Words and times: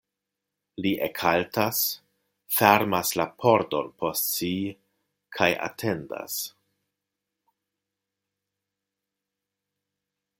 Li 0.83 0.91
ekhaltas, 1.07 1.81
fermas 2.59 3.11
la 3.21 3.27
pordon 3.43 3.91
post 4.03 4.33
si 4.39 4.51
kaj 5.37 5.51
atendas. 5.69 6.41